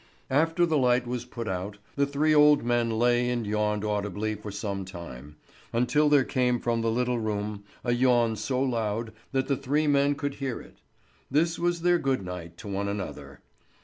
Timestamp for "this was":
11.29-11.83